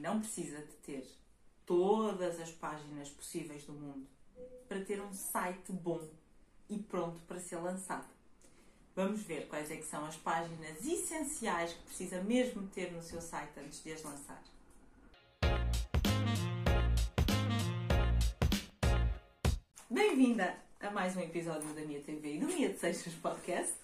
não 0.00 0.18
precisa 0.18 0.58
de 0.62 0.72
ter 0.82 1.06
todas 1.66 2.40
as 2.40 2.50
páginas 2.50 3.10
possíveis 3.10 3.64
do 3.64 3.74
mundo 3.74 4.06
para 4.66 4.80
ter 4.80 5.00
um 5.00 5.12
site 5.12 5.70
bom 5.72 6.00
e 6.70 6.78
pronto 6.78 7.22
para 7.24 7.38
ser 7.38 7.56
lançado. 7.56 8.08
Vamos 8.96 9.22
ver 9.22 9.46
quais 9.46 9.70
é 9.70 9.76
são 9.82 10.04
as 10.06 10.16
páginas 10.16 10.84
essenciais 10.84 11.74
que 11.74 11.82
precisa 11.82 12.22
mesmo 12.22 12.66
ter 12.68 12.90
no 12.92 13.02
seu 13.02 13.20
site 13.20 13.52
antes 13.58 13.82
de 13.82 13.92
as 13.92 14.02
lançar. 14.02 14.42
Bem-vinda 19.90 20.56
a 20.80 20.90
mais 20.90 21.14
um 21.14 21.20
episódio 21.20 21.68
da 21.74 21.82
Minha 21.82 22.00
TV 22.00 22.36
e 22.36 22.38
do 22.38 22.46
Mia 22.46 22.70
de 22.70 22.78
Seixas 22.78 23.12
Podcast. 23.14 23.74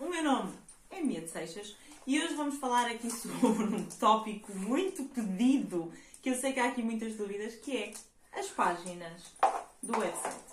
O 0.00 0.08
meu 0.08 0.24
nome 0.24 0.54
é 0.88 1.00
Mia 1.02 1.20
de 1.20 1.28
Seixas 1.28 1.76
e 2.06 2.22
hoje 2.22 2.34
vamos 2.34 2.56
falar 2.58 2.86
aqui 2.86 3.10
sobre 3.10 3.64
um 3.64 3.84
tópico 3.98 4.54
muito 4.54 5.04
pedido, 5.06 5.92
que 6.22 6.30
eu 6.30 6.34
sei 6.36 6.52
que 6.52 6.60
há 6.60 6.68
aqui 6.68 6.82
muitas 6.82 7.16
dúvidas, 7.16 7.56
que 7.56 7.76
é 7.76 7.92
as 8.38 8.46
páginas 8.48 9.34
do 9.82 9.98
website. 9.98 10.44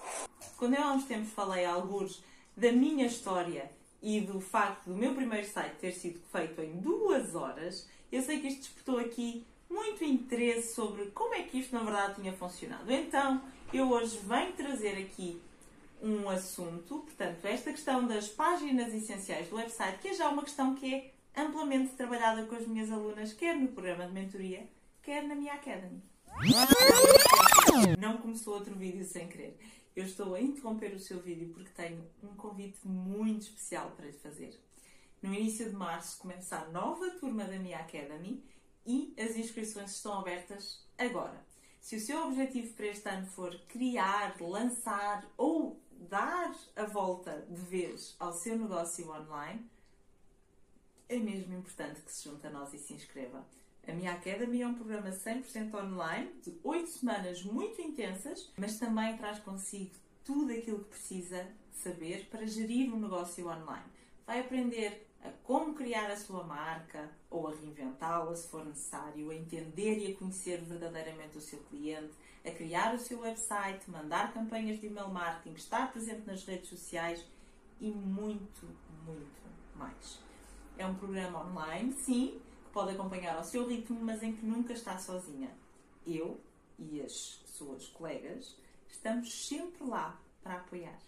Quando 0.57 0.73
eu 0.73 0.83
há 0.83 0.93
uns 0.93 1.05
tempos 1.05 1.31
falei 1.33 1.63
alguns 1.63 2.23
da 2.57 2.71
minha 2.71 3.05
história 3.05 3.69
e 4.01 4.19
do 4.21 4.39
facto 4.41 4.85
do 4.85 4.95
meu 4.95 5.13
primeiro 5.13 5.47
site 5.47 5.75
ter 5.75 5.91
sido 5.91 6.19
feito 6.31 6.59
em 6.61 6.79
duas 6.79 7.35
horas, 7.35 7.87
eu 8.11 8.21
sei 8.21 8.39
que 8.39 8.47
isto 8.47 8.61
despertou 8.61 8.97
aqui 8.97 9.45
muito 9.69 10.03
interesse 10.03 10.73
sobre 10.73 11.05
como 11.11 11.35
é 11.35 11.43
que 11.43 11.59
isto 11.59 11.73
na 11.73 11.83
verdade 11.83 12.15
tinha 12.15 12.33
funcionado. 12.33 12.91
Então, 12.91 13.41
eu 13.71 13.89
hoje 13.89 14.19
venho 14.23 14.53
trazer 14.53 14.97
aqui 14.97 15.39
um 16.01 16.29
assunto, 16.29 16.99
portanto, 16.99 17.45
esta 17.45 17.71
questão 17.71 18.05
das 18.05 18.27
páginas 18.27 18.93
essenciais 18.93 19.47
do 19.47 19.55
website, 19.55 19.99
que 19.99 20.09
é 20.09 20.13
já 20.13 20.29
uma 20.29 20.43
questão 20.43 20.75
que 20.75 20.93
é 20.93 21.12
amplamente 21.35 21.95
trabalhada 21.95 22.45
com 22.45 22.55
as 22.55 22.67
minhas 22.67 22.91
alunas, 22.91 23.33
quer 23.33 23.55
no 23.55 23.69
programa 23.69 24.07
de 24.07 24.13
mentoria, 24.13 24.67
quer 25.01 25.23
na 25.27 25.35
minha 25.35 25.53
Academy. 25.53 26.01
Não 27.99 28.17
começou 28.17 28.55
outro 28.55 28.75
vídeo 28.75 29.05
sem 29.05 29.27
querer. 29.27 29.57
Eu 29.95 30.05
estou 30.05 30.33
a 30.33 30.41
interromper 30.41 30.93
o 30.93 30.99
seu 30.99 31.19
vídeo 31.19 31.49
porque 31.53 31.69
tenho 31.69 32.03
um 32.23 32.35
convite 32.35 32.79
muito 32.83 33.41
especial 33.41 33.91
para 33.91 34.07
lhe 34.07 34.13
fazer. 34.13 34.59
No 35.21 35.33
início 35.33 35.69
de 35.69 35.75
março 35.75 36.17
começa 36.17 36.57
a 36.57 36.67
nova 36.69 37.11
turma 37.11 37.45
da 37.45 37.57
minha 37.57 37.79
Academy 37.79 38.43
e 38.85 39.13
as 39.17 39.37
inscrições 39.37 39.91
estão 39.91 40.19
abertas 40.19 40.85
agora. 40.97 41.45
Se 41.79 41.95
o 41.95 41.99
seu 41.99 42.25
objetivo 42.27 42.73
para 42.73 42.87
este 42.87 43.07
ano 43.09 43.27
for 43.27 43.57
criar, 43.67 44.35
lançar 44.41 45.25
ou 45.37 45.79
dar 46.09 46.53
a 46.75 46.85
volta 46.85 47.45
de 47.49 47.61
vez 47.61 48.15
ao 48.19 48.33
seu 48.33 48.57
negócio 48.57 49.09
online, 49.11 49.69
é 51.13 51.19
mesmo 51.19 51.53
importante 51.55 52.01
que 52.01 52.11
se 52.11 52.29
junte 52.29 52.45
a 52.47 52.49
nós 52.49 52.73
e 52.73 52.77
se 52.77 52.93
inscreva. 52.93 53.45
A 53.87 53.91
minha 53.91 54.13
Academy 54.13 54.61
é 54.61 54.67
um 54.67 54.75
programa 54.75 55.09
100% 55.09 55.73
online, 55.73 56.31
de 56.41 56.57
8 56.63 56.89
semanas 56.89 57.43
muito 57.43 57.81
intensas, 57.81 58.51
mas 58.57 58.79
também 58.79 59.17
traz 59.17 59.39
consigo 59.39 59.91
tudo 60.23 60.53
aquilo 60.53 60.79
que 60.79 60.91
precisa 60.91 61.45
saber 61.71 62.27
para 62.29 62.47
gerir 62.47 62.93
um 62.93 62.99
negócio 62.99 63.45
online. 63.47 63.85
Vai 64.25 64.39
aprender 64.39 65.05
a 65.21 65.29
como 65.43 65.73
criar 65.73 66.09
a 66.09 66.17
sua 66.17 66.43
marca 66.43 67.09
ou 67.29 67.47
a 67.47 67.55
reinventá-la 67.55 68.35
se 68.35 68.47
for 68.47 68.65
necessário, 68.65 69.29
a 69.29 69.35
entender 69.35 69.97
e 69.97 70.13
a 70.13 70.15
conhecer 70.15 70.61
verdadeiramente 70.61 71.37
o 71.37 71.41
seu 71.41 71.59
cliente, 71.63 72.13
a 72.45 72.51
criar 72.51 72.95
o 72.95 72.99
seu 72.99 73.19
website, 73.19 73.89
mandar 73.89 74.33
campanhas 74.33 74.79
de 74.79 74.87
email 74.87 75.09
marketing, 75.09 75.55
estar 75.55 75.91
presente 75.91 76.25
nas 76.25 76.45
redes 76.45 76.69
sociais 76.69 77.25
e 77.81 77.89
muito, 77.89 78.65
muito 79.05 79.41
mais. 79.75 80.19
É 80.83 80.85
um 80.85 80.95
programa 80.95 81.45
online, 81.45 81.93
sim, 81.93 82.41
que 82.65 82.71
pode 82.73 82.91
acompanhar 82.91 83.37
ao 83.37 83.43
seu 83.45 83.65
ritmo, 83.65 83.97
mas 84.01 84.21
em 84.21 84.33
que 84.35 84.45
nunca 84.45 84.73
está 84.73 84.97
sozinha. 84.97 85.49
Eu 86.05 86.37
e 86.77 87.01
as 87.01 87.41
suas 87.45 87.87
colegas 87.87 88.57
estamos 88.89 89.47
sempre 89.47 89.81
lá 89.85 90.19
para 90.43 90.55
apoiar 90.55 90.99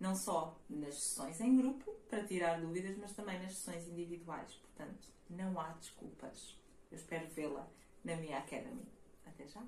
não 0.00 0.14
só 0.14 0.56
nas 0.70 0.94
sessões 0.94 1.40
em 1.42 1.58
grupo, 1.58 1.92
para 2.08 2.24
tirar 2.24 2.58
dúvidas, 2.58 2.96
mas 2.96 3.12
também 3.12 3.38
nas 3.42 3.52
sessões 3.52 3.86
individuais. 3.86 4.54
Portanto, 4.54 5.08
não 5.28 5.60
há 5.60 5.68
desculpas. 5.72 6.56
Eu 6.90 6.96
espero 6.96 7.28
vê-la 7.28 7.68
na 8.02 8.16
minha 8.16 8.38
Academy. 8.38 8.86
Até 9.26 9.46
já! 9.46 9.62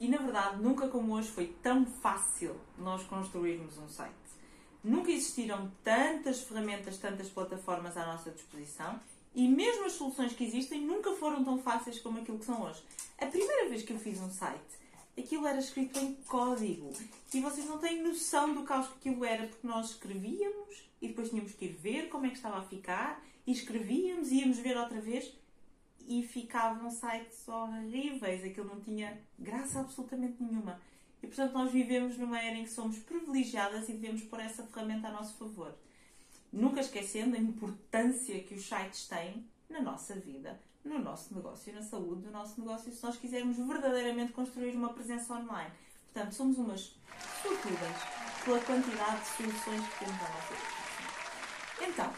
E 0.00 0.06
na 0.06 0.18
verdade, 0.18 0.62
nunca 0.62 0.88
como 0.88 1.14
hoje 1.14 1.30
foi 1.30 1.46
tão 1.62 1.86
fácil 1.86 2.60
nós 2.76 3.02
construirmos 3.04 3.78
um 3.78 3.88
site. 3.88 4.21
Nunca 4.82 5.10
existiram 5.10 5.70
tantas 5.84 6.40
ferramentas, 6.42 6.98
tantas 6.98 7.28
plataformas 7.28 7.96
à 7.96 8.06
nossa 8.06 8.30
disposição 8.30 8.98
e 9.34 9.48
mesmo 9.48 9.86
as 9.86 9.92
soluções 9.92 10.32
que 10.32 10.44
existem 10.44 10.80
nunca 10.80 11.12
foram 11.12 11.44
tão 11.44 11.58
fáceis 11.58 11.98
como 12.00 12.18
aquilo 12.18 12.38
que 12.38 12.44
são 12.44 12.62
hoje. 12.62 12.82
A 13.18 13.26
primeira 13.26 13.68
vez 13.68 13.82
que 13.82 13.92
eu 13.92 13.98
fiz 13.98 14.20
um 14.20 14.30
site, 14.30 14.60
aquilo 15.16 15.46
era 15.46 15.58
escrito 15.58 15.98
em 15.98 16.14
código. 16.26 16.92
E 17.32 17.40
vocês 17.40 17.66
não 17.66 17.78
têm 17.78 18.02
noção 18.02 18.52
do 18.52 18.64
caos 18.64 18.88
que 18.88 19.08
aquilo 19.08 19.24
era, 19.24 19.46
porque 19.46 19.66
nós 19.66 19.90
escrevíamos 19.90 20.82
e 21.00 21.08
depois 21.08 21.30
tínhamos 21.30 21.52
que 21.52 21.64
ir 21.66 21.72
ver 21.72 22.08
como 22.08 22.26
é 22.26 22.28
que 22.28 22.36
estava 22.36 22.58
a 22.58 22.62
ficar, 22.62 23.22
e 23.46 23.52
escrevíamos, 23.52 24.30
e 24.30 24.40
íamos 24.40 24.58
ver 24.58 24.76
outra 24.76 25.00
vez 25.00 25.32
e 26.06 26.22
ficavam 26.22 26.90
sites 26.90 27.46
horríveis. 27.48 28.44
Aquilo 28.44 28.68
não 28.68 28.80
tinha 28.80 29.18
graça 29.38 29.80
absolutamente 29.80 30.42
nenhuma. 30.42 30.80
E 31.22 31.26
portanto, 31.26 31.52
nós 31.52 31.70
vivemos 31.70 32.18
numa 32.18 32.40
era 32.40 32.56
em 32.56 32.64
que 32.64 32.70
somos 32.70 32.98
privilegiadas 32.98 33.88
e 33.88 33.92
devemos 33.92 34.22
pôr 34.22 34.40
essa 34.40 34.64
ferramenta 34.64 35.08
a 35.08 35.12
nosso 35.12 35.34
favor. 35.34 35.72
Nunca 36.52 36.80
esquecendo 36.80 37.36
a 37.36 37.38
importância 37.38 38.40
que 38.40 38.54
os 38.54 38.68
sites 38.68 39.06
têm 39.06 39.46
na 39.70 39.80
nossa 39.80 40.14
vida, 40.14 40.60
no 40.84 40.98
nosso 40.98 41.34
negócio 41.34 41.70
e 41.70 41.74
na 41.74 41.82
saúde 41.82 42.22
do 42.22 42.30
nosso 42.30 42.60
negócio 42.60 42.92
se 42.92 43.02
nós 43.02 43.16
quisermos 43.16 43.56
verdadeiramente 43.56 44.32
construir 44.32 44.74
uma 44.74 44.92
presença 44.92 45.32
online. 45.34 45.70
Portanto, 46.12 46.34
somos 46.34 46.58
umas 46.58 46.94
sortudas 47.42 47.96
pela 48.44 48.60
quantidade 48.60 49.20
de 49.20 49.28
soluções 49.28 49.88
que 49.88 49.98
temos 50.04 50.20
à 50.20 50.28
nossa 50.28 50.54
disposição. 50.54 51.88
Então, 51.88 52.12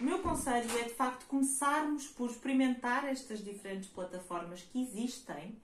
o 0.00 0.04
meu 0.04 0.18
conselho 0.20 0.78
é 0.78 0.84
de 0.84 0.94
facto 0.94 1.26
começarmos 1.26 2.06
por 2.06 2.30
experimentar 2.30 3.04
estas 3.06 3.42
diferentes 3.42 3.90
plataformas 3.90 4.62
que 4.62 4.82
existem 4.82 5.56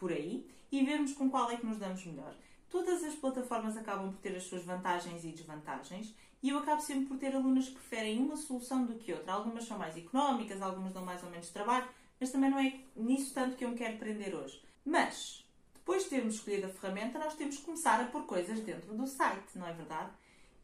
por 0.00 0.10
aí 0.10 0.50
e 0.72 0.84
vermos 0.84 1.12
com 1.12 1.30
qual 1.30 1.50
é 1.50 1.56
que 1.56 1.66
nos 1.66 1.78
damos 1.78 2.04
melhor. 2.04 2.34
Todas 2.70 3.04
as 3.04 3.14
plataformas 3.14 3.76
acabam 3.76 4.10
por 4.10 4.20
ter 4.20 4.34
as 4.34 4.44
suas 4.44 4.64
vantagens 4.64 5.24
e 5.24 5.28
desvantagens 5.28 6.14
e 6.42 6.48
eu 6.48 6.58
acabo 6.58 6.80
sempre 6.80 7.06
por 7.06 7.18
ter 7.18 7.34
alunas 7.34 7.68
que 7.68 7.74
preferem 7.74 8.18
uma 8.18 8.36
solução 8.36 8.86
do 8.86 8.94
que 8.94 9.12
outra. 9.12 9.34
Algumas 9.34 9.64
são 9.64 9.76
mais 9.76 9.96
económicas, 9.96 10.62
algumas 10.62 10.92
dão 10.92 11.04
mais 11.04 11.22
ou 11.22 11.30
menos 11.30 11.50
trabalho, 11.50 11.88
mas 12.18 12.30
também 12.30 12.50
não 12.50 12.58
é 12.58 12.80
nisso 12.96 13.34
tanto 13.34 13.56
que 13.56 13.64
eu 13.64 13.70
me 13.70 13.76
quero 13.76 13.98
prender 13.98 14.34
hoje. 14.34 14.62
Mas, 14.84 15.44
depois 15.74 16.04
de 16.04 16.10
termos 16.10 16.36
escolhido 16.36 16.66
a 16.66 16.70
ferramenta, 16.70 17.18
nós 17.18 17.34
temos 17.34 17.58
que 17.58 17.64
começar 17.64 18.00
a 18.00 18.06
pôr 18.06 18.24
coisas 18.24 18.60
dentro 18.60 18.94
do 18.94 19.06
site, 19.06 19.58
não 19.58 19.66
é 19.66 19.72
verdade? 19.72 20.10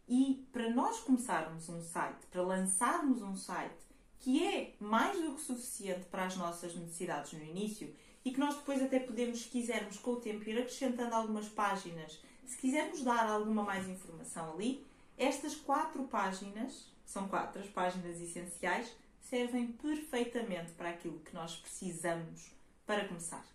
E 0.08 0.46
para 0.52 0.70
nós 0.70 1.00
começarmos 1.00 1.68
um 1.68 1.82
site, 1.82 2.24
para 2.30 2.42
lançarmos 2.42 3.20
um 3.20 3.36
site 3.36 3.86
que 4.20 4.46
é 4.46 4.74
mais 4.80 5.20
do 5.20 5.34
que 5.34 5.40
suficiente 5.42 6.06
para 6.06 6.24
as 6.24 6.36
nossas 6.36 6.74
necessidades 6.74 7.32
no 7.34 7.44
início 7.44 7.94
e 8.26 8.32
que 8.32 8.40
nós 8.40 8.56
depois 8.56 8.82
até 8.82 8.98
podemos, 8.98 9.42
se 9.42 9.48
quisermos, 9.48 9.98
com 9.98 10.14
o 10.14 10.20
tempo 10.20 10.50
ir 10.50 10.58
acrescentando 10.58 11.14
algumas 11.14 11.48
páginas, 11.48 12.20
se 12.44 12.56
quisermos 12.56 13.04
dar 13.04 13.24
alguma 13.24 13.62
mais 13.62 13.88
informação 13.88 14.52
ali, 14.52 14.84
estas 15.16 15.54
quatro 15.54 16.02
páginas, 16.08 16.92
são 17.04 17.28
quatro 17.28 17.62
as 17.62 17.68
páginas 17.68 18.20
essenciais, 18.20 18.92
servem 19.20 19.68
perfeitamente 19.68 20.72
para 20.72 20.90
aquilo 20.90 21.20
que 21.20 21.32
nós 21.32 21.54
precisamos 21.54 22.50
para 22.84 23.06
começar. 23.06 23.46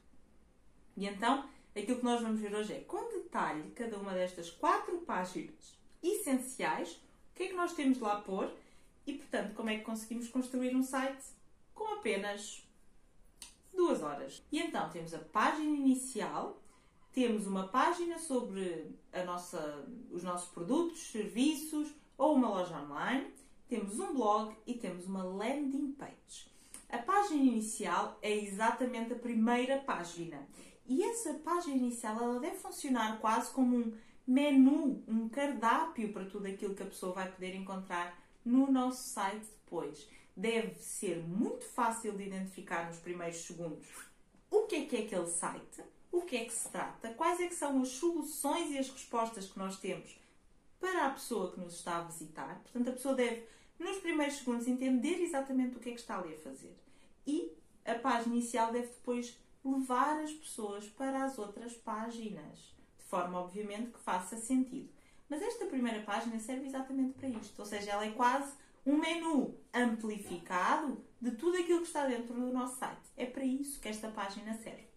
E 0.95 1.05
então, 1.05 1.49
aquilo 1.75 1.97
que 1.97 2.05
nós 2.05 2.21
vamos 2.21 2.39
ver 2.39 2.55
hoje 2.55 2.71
é, 2.71 2.79
com 2.79 3.09
detalhe, 3.09 3.71
cada 3.71 3.97
uma 3.97 4.13
destas 4.13 4.49
quatro 4.49 4.99
páginas 4.99 5.77
essenciais, 6.01 6.93
o 6.93 7.35
que 7.35 7.43
é 7.43 7.47
que 7.47 7.55
nós 7.55 7.73
temos 7.73 7.99
lá 7.99 8.13
a 8.13 8.21
pôr 8.21 8.49
e, 9.05 9.15
portanto, 9.15 9.53
como 9.53 9.69
é 9.69 9.79
que 9.79 9.83
conseguimos 9.83 10.29
construir 10.29 10.73
um 10.73 10.83
site 10.83 11.25
com 11.73 11.95
apenas 11.95 12.65
duas 13.73 14.01
horas. 14.01 14.43
E 14.51 14.59
então, 14.59 14.89
temos 14.89 15.13
a 15.13 15.19
página 15.19 15.75
inicial, 15.75 16.61
temos 17.11 17.47
uma 17.47 17.67
página 17.67 18.17
sobre 18.19 18.95
a 19.11 19.23
nossa, 19.23 19.85
os 20.09 20.23
nossos 20.23 20.49
produtos, 20.49 20.99
serviços 21.11 21.89
ou 22.17 22.35
uma 22.35 22.49
loja 22.49 22.79
online, 22.79 23.33
temos 23.67 23.99
um 23.99 24.13
blog 24.13 24.55
e 24.65 24.73
temos 24.73 25.05
uma 25.05 25.23
landing 25.23 25.93
page. 25.93 26.51
A 26.89 26.97
página 26.97 27.41
inicial 27.41 28.17
é 28.21 28.35
exatamente 28.35 29.13
a 29.13 29.15
primeira 29.17 29.77
página 29.79 30.45
e 30.85 31.03
essa 31.03 31.33
página 31.35 31.75
inicial 31.75 32.21
ela 32.21 32.39
deve 32.39 32.57
funcionar 32.57 33.19
quase 33.19 33.51
como 33.53 33.77
um 33.77 33.93
menu, 34.27 35.03
um 35.07 35.29
cardápio 35.29 36.11
para 36.11 36.25
tudo 36.25 36.47
aquilo 36.47 36.75
que 36.75 36.83
a 36.83 36.87
pessoa 36.87 37.13
vai 37.13 37.31
poder 37.31 37.55
encontrar 37.55 38.21
no 38.43 38.69
nosso 38.69 39.07
site 39.09 39.45
depois. 39.63 40.07
Deve 40.35 40.75
ser 40.75 41.17
muito 41.17 41.65
fácil 41.65 42.13
de 42.13 42.23
identificar 42.23 42.87
nos 42.87 42.97
primeiros 42.97 43.37
segundos 43.37 43.85
o 44.49 44.63
que 44.63 44.75
é 44.75 44.85
que 44.85 44.95
é 44.97 44.99
aquele 45.01 45.27
site, 45.27 45.83
o 46.11 46.21
que 46.21 46.35
é 46.37 46.45
que 46.45 46.53
se 46.53 46.69
trata, 46.69 47.13
quais 47.13 47.39
é 47.39 47.47
que 47.47 47.55
são 47.55 47.81
as 47.81 47.89
soluções 47.89 48.71
e 48.71 48.77
as 48.77 48.89
respostas 48.89 49.47
que 49.47 49.57
nós 49.57 49.79
temos 49.79 50.19
para 50.79 51.07
a 51.07 51.11
pessoa 51.11 51.51
que 51.51 51.59
nos 51.59 51.75
está 51.75 51.97
a 51.97 52.03
visitar. 52.03 52.59
Portanto, 52.63 52.89
a 52.89 52.93
pessoa 52.93 53.13
deve, 53.13 53.45
nos 53.79 53.97
primeiros 53.99 54.35
segundos, 54.35 54.67
entender 54.67 55.21
exatamente 55.21 55.77
o 55.77 55.79
que 55.79 55.89
é 55.89 55.93
que 55.93 55.99
está 55.99 56.17
ali 56.17 56.33
a 56.33 56.39
fazer. 56.39 56.75
E 57.25 57.53
a 57.85 57.95
página 57.95 58.35
inicial 58.35 58.71
deve 58.71 58.87
depois 58.87 59.37
levar 59.63 60.19
as 60.19 60.31
pessoas 60.31 60.89
para 60.89 61.23
as 61.23 61.37
outras 61.37 61.73
páginas, 61.73 62.57
de 62.97 63.05
forma, 63.05 63.39
obviamente, 63.39 63.91
que 63.91 63.99
faça 63.99 64.35
sentido. 64.37 64.89
Mas 65.29 65.41
esta 65.41 65.65
primeira 65.67 66.01
página 66.01 66.37
serve 66.39 66.65
exatamente 66.65 67.13
para 67.13 67.29
isto, 67.29 67.59
ou 67.59 67.65
seja, 67.65 67.91
ela 67.91 68.05
é 68.05 68.11
quase 68.11 68.53
um 68.85 68.97
menu 68.97 69.57
amplificado 69.73 71.03
de 71.19 71.31
tudo 71.31 71.57
aquilo 71.57 71.81
que 71.81 71.87
está 71.87 72.05
dentro 72.05 72.33
do 72.33 72.51
nosso 72.51 72.77
site. 72.77 73.09
É 73.15 73.25
para 73.25 73.45
isso 73.45 73.79
que 73.79 73.87
esta 73.87 74.09
página 74.09 74.53
serve. 74.55 74.89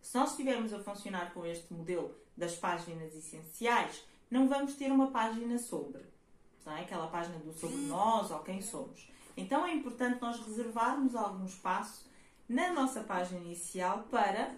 Se 0.00 0.16
nós 0.16 0.30
estivermos 0.30 0.72
a 0.72 0.80
funcionar 0.80 1.32
com 1.32 1.46
este 1.46 1.72
modelo 1.72 2.14
das 2.36 2.56
páginas 2.56 3.14
essenciais, 3.14 4.04
não 4.30 4.48
vamos 4.48 4.74
ter 4.74 4.90
uma 4.90 5.10
página 5.10 5.58
sobre, 5.58 6.02
não 6.66 6.76
é? 6.76 6.82
aquela 6.82 7.06
página 7.06 7.38
do 7.38 7.52
sobre 7.52 7.76
nós 7.82 8.30
ou 8.30 8.40
quem 8.40 8.60
somos. 8.60 9.08
Então 9.36 9.64
é 9.64 9.72
importante 9.72 10.20
nós 10.20 10.40
reservarmos 10.40 11.14
algum 11.14 11.46
espaço 11.46 12.10
na 12.48 12.72
nossa 12.72 13.02
página 13.02 13.40
inicial 13.40 14.04
para 14.10 14.54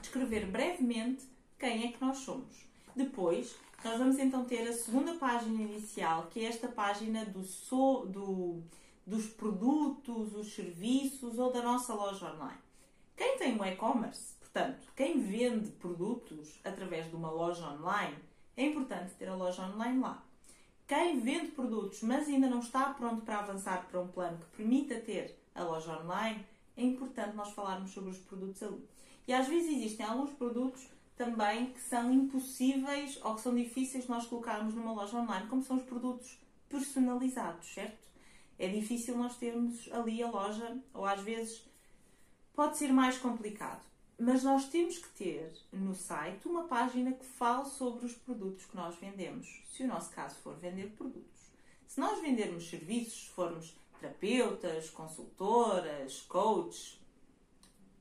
descrever 0.00 0.46
brevemente 0.46 1.26
quem 1.58 1.88
é 1.88 1.92
que 1.92 2.00
nós 2.00 2.18
somos. 2.18 2.68
Depois, 2.94 3.56
nós 3.84 3.98
vamos 3.98 4.18
então 4.18 4.44
ter 4.44 4.66
a 4.66 4.72
segunda 4.72 5.14
página 5.14 5.62
inicial, 5.62 6.26
que 6.26 6.40
é 6.40 6.48
esta 6.48 6.68
página 6.68 7.24
do, 7.24 7.42
so, 7.44 8.06
do 8.06 8.62
dos 9.08 9.26
produtos, 9.26 10.34
os 10.34 10.54
serviços 10.54 11.38
ou 11.38 11.50
da 11.50 11.62
nossa 11.62 11.94
loja 11.94 12.30
online. 12.30 12.60
Quem 13.16 13.38
tem 13.38 13.58
um 13.58 13.64
e-commerce, 13.64 14.34
portanto, 14.38 14.86
quem 14.94 15.18
vende 15.18 15.70
produtos 15.70 16.60
através 16.62 17.08
de 17.08 17.16
uma 17.16 17.30
loja 17.30 17.66
online, 17.70 18.18
é 18.54 18.66
importante 18.66 19.14
ter 19.14 19.26
a 19.28 19.34
loja 19.34 19.62
online 19.62 19.98
lá. 19.98 20.22
Quem 20.86 21.20
vende 21.20 21.52
produtos, 21.52 22.02
mas 22.02 22.28
ainda 22.28 22.50
não 22.50 22.60
está 22.60 22.92
pronto 22.92 23.22
para 23.22 23.38
avançar 23.38 23.86
para 23.88 23.98
um 23.98 24.08
plano 24.08 24.38
que 24.38 24.56
permita 24.58 25.00
ter 25.00 25.38
a 25.54 25.62
loja 25.62 25.98
online, 26.02 26.44
é 26.76 26.82
importante 26.82 27.34
nós 27.34 27.50
falarmos 27.52 27.90
sobre 27.92 28.10
os 28.10 28.18
produtos 28.18 28.62
ali. 28.62 28.86
E 29.26 29.32
às 29.32 29.48
vezes 29.48 29.70
existem 29.70 30.04
alguns 30.04 30.32
produtos 30.34 30.86
também 31.18 31.72
que 31.72 31.80
são 31.80 32.10
impossíveis 32.12 33.18
ou 33.24 33.34
que 33.34 33.40
são 33.40 33.54
difíceis 33.54 34.06
nós 34.06 34.24
colocarmos 34.26 34.74
numa 34.74 34.92
loja 34.92 35.18
online, 35.18 35.48
como 35.48 35.64
são 35.64 35.76
os 35.76 35.82
produtos 35.82 36.38
personalizados, 36.68 37.74
certo? 37.74 38.06
É 38.56 38.68
difícil 38.68 39.18
nós 39.18 39.36
termos 39.36 39.90
ali 39.92 40.22
a 40.22 40.30
loja, 40.30 40.78
ou 40.94 41.04
às 41.04 41.20
vezes 41.20 41.68
pode 42.54 42.78
ser 42.78 42.92
mais 42.92 43.18
complicado. 43.18 43.82
Mas 44.16 44.42
nós 44.42 44.68
temos 44.68 44.98
que 44.98 45.08
ter 45.10 45.52
no 45.72 45.94
site 45.94 46.48
uma 46.48 46.64
página 46.64 47.12
que 47.12 47.24
fale 47.24 47.68
sobre 47.68 48.06
os 48.06 48.14
produtos 48.14 48.64
que 48.64 48.76
nós 48.76 48.96
vendemos, 48.96 49.62
se 49.72 49.82
o 49.82 49.86
nosso 49.86 50.10
caso 50.10 50.36
for 50.36 50.56
vender 50.56 50.90
produtos. 50.96 51.52
Se 51.86 52.00
nós 52.00 52.20
vendermos 52.20 52.68
serviços, 52.68 53.26
formos 53.28 53.76
terapeutas, 54.00 54.90
consultoras, 54.90 56.20
coaches, 56.22 57.00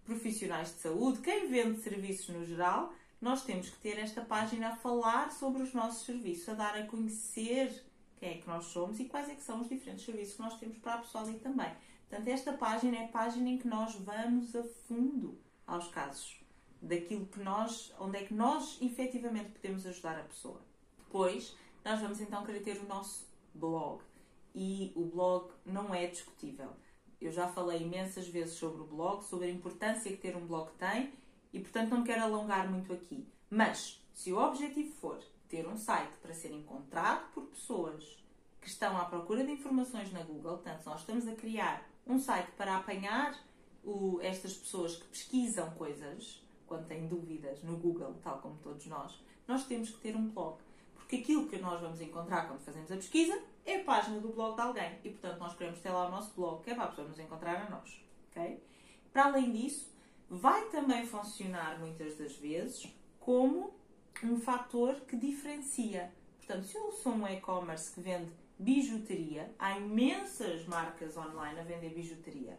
profissionais 0.05 0.69
de 0.69 0.81
saúde, 0.81 1.21
quem 1.21 1.47
vende 1.47 1.81
serviços 1.81 2.29
no 2.29 2.45
geral, 2.45 2.93
nós 3.19 3.43
temos 3.43 3.69
que 3.69 3.77
ter 3.77 3.97
esta 3.97 4.21
página 4.21 4.69
a 4.69 4.75
falar 4.75 5.31
sobre 5.31 5.63
os 5.63 5.73
nossos 5.73 6.05
serviços, 6.05 6.49
a 6.49 6.53
dar 6.53 6.75
a 6.75 6.85
conhecer 6.85 7.83
quem 8.17 8.29
é 8.29 8.37
que 8.37 8.47
nós 8.47 8.65
somos 8.65 8.99
e 8.99 9.05
quais 9.05 9.29
é 9.29 9.35
que 9.35 9.43
são 9.43 9.61
os 9.61 9.69
diferentes 9.69 10.05
serviços 10.05 10.35
que 10.35 10.41
nós 10.41 10.59
temos 10.59 10.77
para 10.77 10.95
a 10.95 10.97
pessoa 10.99 11.23
ali 11.23 11.39
também. 11.39 11.71
Portanto, 12.09 12.27
esta 12.27 12.53
página 12.53 12.97
é 12.97 13.05
a 13.05 13.07
página 13.09 13.49
em 13.49 13.57
que 13.57 13.67
nós 13.67 13.95
vamos 13.95 14.55
a 14.55 14.63
fundo 14.87 15.37
aos 15.65 15.87
casos 15.89 16.39
daquilo 16.81 17.25
que 17.25 17.39
nós, 17.39 17.93
onde 17.99 18.17
é 18.17 18.23
que 18.23 18.33
nós 18.33 18.77
efetivamente 18.81 19.49
podemos 19.49 19.85
ajudar 19.85 20.19
a 20.19 20.23
pessoa. 20.23 20.61
Depois, 20.97 21.55
nós 21.83 21.99
vamos 21.99 22.21
então 22.21 22.45
querer 22.45 22.61
ter 22.61 22.77
o 22.77 22.87
nosso 22.87 23.27
blog 23.53 24.03
e 24.53 24.91
o 24.95 25.05
blog 25.05 25.51
não 25.65 25.93
é 25.93 26.07
discutível. 26.07 26.69
Eu 27.19 27.31
já 27.31 27.47
falei 27.47 27.81
imensas 27.81 28.27
vezes 28.27 28.55
sobre 28.55 28.81
o 28.81 28.85
blog, 28.85 29.23
sobre 29.23 29.47
a 29.47 29.51
importância 29.51 30.11
que 30.11 30.17
ter 30.17 30.35
um 30.35 30.45
blog 30.45 30.69
tem 30.77 31.13
e, 31.53 31.59
portanto, 31.59 31.89
não 31.89 31.99
me 31.99 32.05
quero 32.05 32.23
alongar 32.23 32.69
muito 32.69 32.93
aqui. 32.93 33.27
Mas, 33.49 34.01
se 34.13 34.31
o 34.31 34.37
objetivo 34.37 34.91
for 34.95 35.19
ter 35.47 35.67
um 35.67 35.77
site 35.77 36.13
para 36.21 36.33
ser 36.33 36.51
encontrado 36.51 37.31
por 37.33 37.45
pessoas 37.45 38.17
que 38.59 38.67
estão 38.67 38.97
à 38.97 39.05
procura 39.05 39.45
de 39.45 39.51
informações 39.51 40.11
na 40.11 40.21
Google, 40.23 40.57
portanto, 40.57 40.85
nós 40.85 40.99
estamos 41.01 41.27
a 41.27 41.35
criar 41.35 41.87
um 42.05 42.19
site 42.19 42.51
para 42.57 42.77
apanhar 42.77 43.37
o, 43.83 44.19
estas 44.21 44.53
pessoas 44.53 44.97
que 44.97 45.05
pesquisam 45.05 45.69
coisas 45.71 46.43
quando 46.65 46.85
têm 46.87 47.07
dúvidas 47.07 47.63
no 47.63 47.77
Google, 47.77 48.15
tal 48.21 48.39
como 48.39 48.57
todos 48.57 48.85
nós, 48.87 49.17
nós 49.47 49.65
temos 49.65 49.89
que 49.89 49.99
ter 49.99 50.15
um 50.15 50.27
blog. 50.27 50.57
Porque 50.93 51.17
aquilo 51.17 51.47
que 51.47 51.57
nós 51.57 51.79
vamos 51.79 52.01
encontrar 52.01 52.47
quando 52.47 52.59
fazemos 52.59 52.91
a 52.91 52.95
pesquisa 52.95 53.41
é 53.65 53.77
a 53.77 53.83
página 53.85 54.19
do 54.19 54.29
blog 54.29 54.55
de 54.55 54.61
alguém. 54.61 54.99
E, 55.05 55.09
portanto, 55.09 55.39
nós 55.39 55.55
queremos 55.55 55.79
ter 55.79 55.89
lá 55.89 56.07
o 56.07 56.11
nosso 56.11 56.33
blog, 56.33 56.61
que 56.63 56.71
é 56.71 56.75
para 56.75 56.83
a 56.83 56.87
pessoa 56.87 57.07
nos 57.07 57.17
encontrar 57.17 57.65
a 57.65 57.69
nós. 57.69 58.01
Okay? 58.29 58.61
Para 59.13 59.25
além 59.25 59.53
disso, 59.53 59.89
vai 60.29 60.69
também 60.69 61.05
funcionar 61.05 61.79
muitas 61.79 62.17
das 62.17 62.35
vezes 62.35 62.87
como 63.19 63.73
um 64.23 64.39
fator 64.39 64.95
que 65.01 65.15
diferencia. 65.15 66.11
Portanto, 66.37 66.65
se 66.65 66.77
eu 66.77 66.91
sou 66.91 67.13
um 67.13 67.27
e-commerce 67.27 67.93
que 67.93 68.01
vende 68.01 68.31
bijuteria, 68.59 69.53
há 69.59 69.77
imensas 69.77 70.65
marcas 70.65 71.15
online 71.15 71.59
a 71.59 71.63
vender 71.63 71.93
bijuteria. 71.93 72.57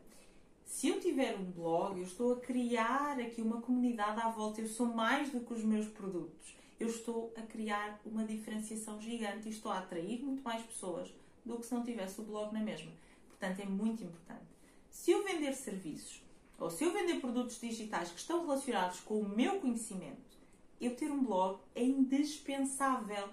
Se 0.65 0.89
eu 0.89 1.01
tiver 1.01 1.35
um 1.35 1.51
blog, 1.51 1.99
eu 1.99 2.05
estou 2.05 2.35
a 2.35 2.41
criar 2.41 3.19
aqui 3.19 3.41
uma 3.41 3.61
comunidade 3.61 4.21
à 4.21 4.29
volta, 4.29 4.61
eu 4.61 4.69
sou 4.69 4.87
mais 4.87 5.31
do 5.31 5.41
que 5.41 5.55
os 5.55 5.65
meus 5.65 5.87
produtos. 5.87 6.57
Eu 6.79 6.89
estou 6.89 7.33
a 7.37 7.43
criar 7.43 8.01
uma 8.05 8.25
diferenciação 8.25 9.01
gigante 9.01 9.49
e 9.49 9.51
estou 9.51 9.73
a 9.73 9.79
atrair 9.79 10.23
muito 10.23 10.43
mais 10.43 10.63
pessoas 10.63 11.13
do 11.45 11.57
que 11.57 11.67
se 11.67 11.75
não 11.75 11.83
tivesse 11.83 12.21
o 12.21 12.25
blog 12.25 12.53
na 12.53 12.61
mesma. 12.61 12.93
Portanto, 13.29 13.61
é 13.61 13.65
muito 13.65 14.05
importante. 14.05 14.47
Se 14.91 15.11
eu 15.11 15.25
vender 15.25 15.55
serviços 15.55 16.23
ou 16.59 16.71
se 16.71 16.85
eu 16.85 16.93
vender 16.93 17.21
produtos 17.21 17.61
digitais 17.61 18.11
que 18.11 18.19
estão 18.19 18.43
relacionados 18.43 19.01
com 19.01 19.21
o 19.21 19.29
meu 19.29 19.61
conhecimento, 19.61 20.37
eu 20.81 20.97
ter 20.97 21.11
um 21.11 21.25
blog 21.25 21.61
é 21.75 21.85
indispensável. 21.85 23.29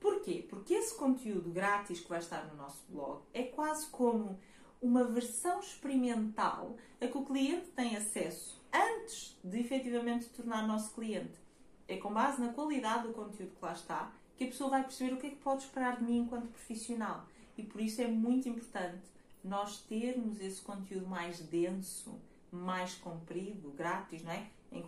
Porquê? 0.00 0.44
Porque 0.48 0.74
esse 0.74 0.94
conteúdo 0.96 1.50
grátis 1.50 2.00
que 2.00 2.08
vai 2.08 2.18
estar 2.18 2.46
no 2.46 2.56
nosso 2.56 2.84
blog 2.88 3.22
é 3.32 3.44
quase 3.44 3.86
como 3.86 4.38
uma 4.80 5.04
versão 5.04 5.60
experimental 5.60 6.76
a 7.00 7.06
que 7.06 7.18
o 7.18 7.24
cliente 7.24 7.66
tem 7.70 7.96
acesso 7.96 8.60
antes 8.72 9.36
de 9.42 9.58
efetivamente 9.58 10.28
tornar 10.28 10.66
nosso 10.66 10.94
cliente. 10.94 11.38
É 11.86 11.96
com 11.96 12.12
base 12.12 12.40
na 12.40 12.52
qualidade 12.52 13.08
do 13.08 13.14
conteúdo 13.14 13.54
que 13.56 13.64
lá 13.64 13.72
está 13.72 14.12
que 14.36 14.44
a 14.44 14.48
pessoa 14.48 14.70
vai 14.70 14.84
perceber 14.84 15.14
o 15.14 15.16
que 15.16 15.26
é 15.26 15.30
que 15.30 15.36
pode 15.36 15.64
esperar 15.64 15.96
de 15.96 16.04
mim 16.04 16.18
enquanto 16.18 16.48
profissional. 16.48 17.26
E 17.56 17.62
por 17.64 17.80
isso 17.80 18.00
é 18.00 18.06
muito 18.06 18.48
importante 18.48 19.02
nós 19.42 19.80
termos 19.82 20.40
esse 20.40 20.60
conteúdo 20.60 21.08
mais 21.08 21.40
denso, 21.40 22.20
mais 22.50 22.94
comprido, 22.94 23.70
grátis, 23.72 24.22
não 24.22 24.32
é? 24.32 24.50
em, 24.72 24.84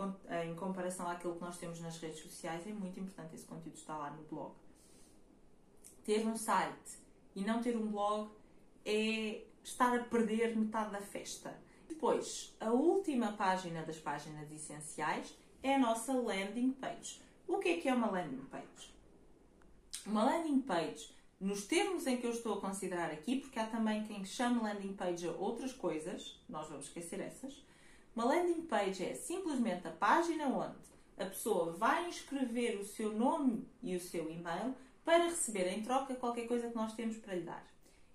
em 0.51 0.55
comparação 0.55 1.09
àquilo 1.09 1.35
que 1.35 1.41
nós 1.41 1.57
temos 1.57 1.81
nas 1.81 1.99
redes 1.99 2.21
sociais, 2.21 2.67
é 2.67 2.73
muito 2.73 2.99
importante 3.01 3.35
esse 3.35 3.45
conteúdo 3.45 3.77
estar 3.77 3.97
lá 3.97 4.11
no 4.11 4.23
blog. 4.25 4.55
Ter 6.05 6.27
um 6.27 6.37
site 6.37 6.99
e 7.35 7.43
não 7.43 7.63
ter 7.63 7.77
um 7.77 7.87
blog 7.87 8.31
é 8.85 9.45
estar 9.63 9.95
a 9.95 10.05
perder 10.05 10.57
metade 10.57 10.91
da 10.91 11.01
festa. 11.01 11.57
Depois, 11.89 12.55
a 12.61 12.71
última 12.71 13.33
página 13.33 13.83
das 13.83 13.99
páginas 13.99 14.51
essenciais 14.51 15.37
é 15.63 15.75
a 15.75 15.79
nossa 15.79 16.13
landing 16.13 16.73
page. 16.73 17.21
O 17.47 17.59
que 17.59 17.69
é 17.69 17.77
que 17.81 17.89
é 17.89 17.95
uma 17.95 18.11
landing 18.11 18.45
page? 18.45 18.95
Uma 20.07 20.25
landing 20.25 20.61
page, 20.61 21.15
nos 21.41 21.67
termos 21.67 22.07
em 22.07 22.19
que 22.19 22.27
eu 22.27 22.33
estou 22.33 22.55
a 22.55 22.61
considerar 22.61 23.11
aqui, 23.11 23.37
porque 23.37 23.59
há 23.59 23.67
também 23.67 24.05
quem 24.05 24.25
chama 24.25 24.63
landing 24.63 24.93
page 24.93 25.27
a 25.27 25.33
outras 25.33 25.73
coisas, 25.73 26.39
nós 26.49 26.69
vamos 26.69 26.87
esquecer 26.87 27.19
essas, 27.21 27.65
uma 28.15 28.27
landing 28.27 28.63
page 28.63 29.05
é 29.05 29.15
simplesmente 29.15 29.89
a 29.89 29.91
página 29.91 30.47
onde 30.49 30.77
a 31.17 31.25
pessoa 31.25 31.73
vai 31.73 32.09
inscrever 32.09 32.79
o 32.79 32.85
seu 32.85 33.13
nome 33.13 33.67
e 33.83 33.97
o 33.97 34.01
seu 34.01 34.31
e-mail 34.31 34.75
para 35.05 35.25
receber 35.25 35.67
em 35.69 35.83
troca 35.83 36.15
qualquer 36.15 36.47
coisa 36.47 36.69
que 36.69 36.77
nós 36.77 36.93
temos 36.95 37.17
para 37.17 37.35
lhe 37.35 37.43
dar. 37.43 37.65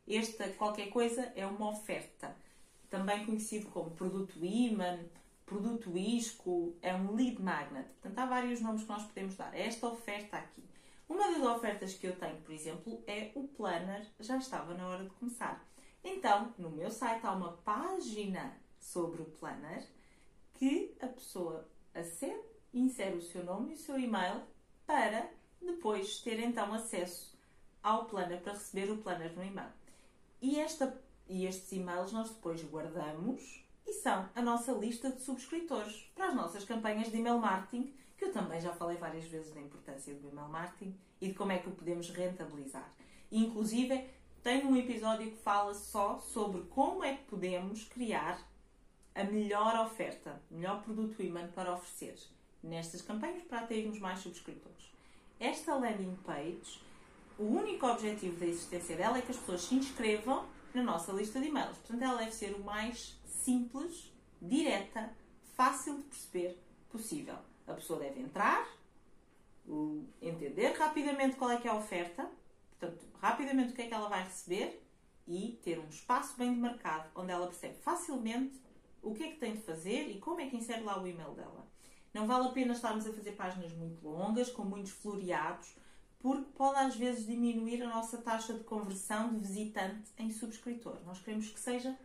Esta 0.08 0.48
qualquer 0.50 0.90
coisa 0.90 1.32
é 1.36 1.46
uma 1.48 1.72
oferta, 1.72 2.36
também 2.90 3.26
conhecido 3.26 3.68
como 3.68 3.92
produto 3.92 4.34
imã, 4.44 5.00
produto 5.46 5.98
isco, 5.98 6.76
é 6.82 6.94
um 6.94 7.16
lead 7.16 7.42
magnet. 7.42 7.88
Portanto, 8.02 8.20
há 8.20 8.26
vários 8.26 8.62
nomes 8.62 8.84
que 8.84 8.90
nós 8.90 9.04
podemos 9.04 9.36
dar. 9.36 9.56
Esta 9.56 9.88
oferta 9.88 10.38
aqui. 10.38 10.64
Uma 11.08 11.32
das 11.32 11.44
ofertas 11.44 11.94
que 11.94 12.08
eu 12.08 12.16
tenho, 12.16 12.42
por 12.42 12.54
exemplo, 12.54 13.04
é 13.06 13.32
o 13.36 13.48
planner. 13.48 14.06
Já 14.20 14.38
estava 14.38 14.74
na 14.74 14.88
hora 14.88 15.04
de 15.04 15.10
começar. 15.12 15.64
Então, 16.04 16.54
no 16.58 16.70
meu 16.70 16.90
site 16.92 17.26
há 17.26 17.32
uma 17.32 17.54
página 17.58 18.58
sobre 18.80 19.22
o 19.22 19.26
planner 19.26 19.88
que 20.54 20.96
a 21.02 21.08
pessoa 21.08 21.68
acede, 21.94 22.42
insere 22.74 23.18
o 23.18 23.22
seu 23.22 23.44
nome 23.44 23.72
e 23.72 23.76
o 23.76 23.78
seu 23.78 24.00
e-mail 24.00 24.42
para 24.86 25.30
depois 25.62 26.20
ter 26.20 26.40
então 26.40 26.74
acesso 26.74 27.36
ao 27.82 28.06
planner, 28.06 28.42
para 28.42 28.54
receber 28.54 28.92
o 28.92 28.98
planner 28.98 29.36
no 29.36 29.44
e-mail. 29.44 29.70
E, 30.42 30.60
esta, 30.60 31.02
e 31.28 31.46
estes 31.46 31.72
e-mails 31.72 32.12
nós 32.12 32.30
depois 32.30 32.64
guardamos 32.64 33.64
e 33.86 33.94
são 33.94 34.30
a 34.34 34.42
nossa 34.42 34.72
lista 34.72 35.12
de 35.12 35.22
subscritores 35.22 36.12
para 36.16 36.28
as 36.28 36.36
nossas 36.36 36.66
campanhas 36.66 37.12
de 37.12 37.18
email 37.18 37.38
marketing, 37.38 37.94
eu 38.26 38.34
também 38.34 38.60
já 38.60 38.74
falei 38.74 38.98
várias 38.98 39.26
vezes 39.26 39.54
da 39.54 39.62
importância 39.62 40.14
do 40.14 40.30
email 40.30 40.48
marketing 40.48 40.98
e 41.22 41.28
de 41.28 41.34
como 41.34 41.52
é 41.52 41.58
que 41.58 41.70
o 41.70 41.72
podemos 41.72 42.10
rentabilizar. 42.10 42.92
Inclusive, 43.32 44.10
tenho 44.44 44.68
um 44.68 44.76
episódio 44.76 45.32
que 45.32 45.38
fala 45.38 45.74
só 45.74 46.20
sobre 46.20 46.62
como 46.64 47.04
é 47.04 47.16
que 47.16 47.24
podemos 47.24 47.84
criar 47.86 48.40
a 49.14 49.24
melhor 49.24 49.80
oferta, 49.86 50.42
o 50.52 50.56
melhor 50.56 50.84
produto 50.84 51.22
imã 51.22 51.48
para 51.48 51.74
oferecer 51.74 52.16
nestas 52.62 53.02
campanhas 53.02 53.44
para 53.44 53.60
atrairmos 53.60 54.00
mais 54.00 54.20
subscritores. 54.20 54.94
Esta 55.40 55.76
landing 55.76 56.16
page, 56.26 56.82
o 57.38 57.44
único 57.44 57.86
objetivo 57.88 58.38
da 58.40 58.46
existência 58.46 58.96
dela 58.96 59.18
é 59.18 59.22
que 59.22 59.32
as 59.32 59.38
pessoas 59.38 59.62
se 59.62 59.76
inscrevam 59.76 60.46
na 60.74 60.84
nossa 60.84 61.12
lista 61.12 61.40
de 61.40 61.48
e-mails. 61.48 61.78
Portanto, 61.78 62.02
ela 62.02 62.18
deve 62.18 62.32
ser 62.32 62.54
o 62.54 62.64
mais 62.64 63.18
simples, 63.26 64.12
direta, 64.42 65.14
fácil 65.56 65.98
de 65.98 66.04
perceber 66.04 66.58
possível. 66.90 67.36
A 67.68 67.74
pessoa 67.74 68.00
deve 68.00 68.20
entrar, 68.20 68.68
entender 70.22 70.74
rapidamente 70.74 71.36
qual 71.36 71.52
é 71.52 71.58
que 71.58 71.68
é 71.68 71.72
a 71.72 71.76
oferta, 71.76 72.30
portanto, 72.70 73.06
rapidamente 73.20 73.74
o 73.74 73.76
que 73.76 73.82
é 73.82 73.88
que 73.88 73.94
ela 73.94 74.08
vai 74.08 74.24
receber 74.24 74.82
e 75.28 75.60
ter 75.64 75.80
um 75.80 75.90
espaço 75.90 76.38
bem 76.38 76.54
demarcado 76.54 77.10
onde 77.16 77.32
ela 77.32 77.48
percebe 77.48 77.76
facilmente 77.80 78.62
o 79.02 79.14
que 79.14 79.24
é 79.24 79.32
que 79.32 79.40
tem 79.40 79.54
de 79.54 79.62
fazer 79.62 80.10
e 80.10 80.20
como 80.20 80.42
é 80.42 80.50
que 80.50 80.56
insere 80.56 80.82
lá 80.82 81.02
o 81.02 81.08
e-mail 81.08 81.32
dela. 81.32 81.66
Não 82.14 82.28
vale 82.28 82.48
a 82.48 82.52
pena 82.52 82.74
estarmos 82.74 83.06
a 83.06 83.14
fazer 83.14 83.34
páginas 83.34 83.74
muito 83.74 84.08
longas, 84.08 84.50
com 84.50 84.64
muitos 84.64 84.92
floreados, 84.92 85.76
porque 86.20 86.50
pode 86.56 86.80
às 86.80 86.96
vezes 86.96 87.26
diminuir 87.26 87.84
a 87.84 87.90
nossa 87.90 88.18
taxa 88.18 88.54
de 88.54 88.64
conversão 88.64 89.34
de 89.34 89.40
visitante 89.40 90.12
em 90.18 90.32
subscritor. 90.32 90.98
Nós 91.06 91.20
queremos 91.20 91.50
que 91.50 91.60
seja 91.60 91.98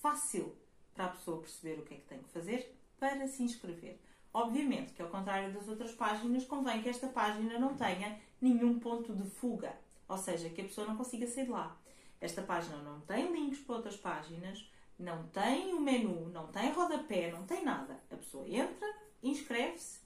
fácil 0.00 0.56
para 0.94 1.04
a 1.04 1.08
pessoa 1.10 1.40
perceber 1.40 1.78
o 1.78 1.84
que 1.84 1.94
é 1.94 1.96
que 1.98 2.06
tem 2.06 2.22
que 2.22 2.30
fazer 2.30 2.74
para 2.98 3.28
se 3.28 3.42
inscrever. 3.42 4.00
Obviamente 4.32 4.92
que, 4.92 5.02
ao 5.02 5.08
contrário 5.08 5.52
das 5.52 5.68
outras 5.68 5.92
páginas, 5.92 6.44
convém 6.44 6.82
que 6.82 6.88
esta 6.88 7.08
página 7.08 7.58
não 7.58 7.74
tenha 7.74 8.20
nenhum 8.40 8.78
ponto 8.78 9.14
de 9.14 9.28
fuga, 9.28 9.74
ou 10.08 10.18
seja, 10.18 10.48
que 10.50 10.60
a 10.60 10.64
pessoa 10.64 10.86
não 10.86 10.96
consiga 10.96 11.26
sair 11.26 11.44
de 11.44 11.50
lá. 11.50 11.76
Esta 12.20 12.42
página 12.42 12.76
não 12.78 13.00
tem 13.00 13.32
links 13.32 13.60
para 13.60 13.76
outras 13.76 13.96
páginas, 13.96 14.70
não 14.98 15.24
tem 15.28 15.72
o 15.74 15.80
menu, 15.80 16.28
não 16.30 16.48
tem 16.48 16.72
rodapé, 16.72 17.30
não 17.30 17.44
tem 17.44 17.64
nada. 17.64 18.00
A 18.10 18.16
pessoa 18.16 18.48
entra, 18.48 18.92
inscreve-se 19.22 20.00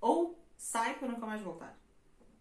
ou 0.00 0.38
sai 0.56 0.98
para 0.98 1.08
nunca 1.08 1.26
mais 1.26 1.40
voltar. 1.40 1.76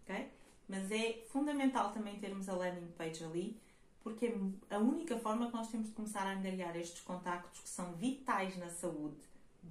ok? 0.03 0.31
Mas 0.67 0.91
é 0.91 1.23
fundamental 1.29 1.91
também 1.91 2.19
termos 2.19 2.49
a 2.49 2.53
landing 2.53 2.91
page 2.97 3.23
ali, 3.23 3.59
porque 4.01 4.33
é 4.69 4.75
a 4.75 4.79
única 4.79 5.17
forma 5.17 5.47
que 5.47 5.53
nós 5.53 5.69
temos 5.69 5.87
de 5.87 5.93
começar 5.93 6.27
a 6.27 6.33
angariar 6.33 6.75
estes 6.75 7.01
contactos 7.01 7.61
que 7.61 7.69
são 7.69 7.93
vitais 7.93 8.57
na 8.57 8.69
saúde 8.69 9.17